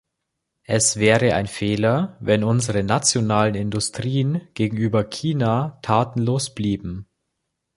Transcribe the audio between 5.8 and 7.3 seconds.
tatenlos blieben.